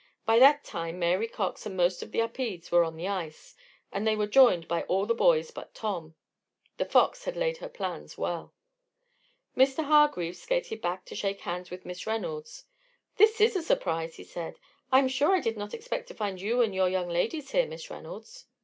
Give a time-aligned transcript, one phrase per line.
[0.25, 3.53] By that time Mary Cox and most of the Upedes were on the ice
[3.91, 6.15] and they were joined by all the boys but Tom.
[6.77, 8.51] The Fox had laid her plans well.
[9.55, 9.83] Mr.
[9.85, 12.65] Hargreaves skated back to shake hands with Miss Reynolds.
[13.17, 14.55] "This is a surprise," he said.
[14.91, 17.67] "I am sure I did not expect to find you and your young ladies here,
[17.67, 18.47] Miss Reynolds."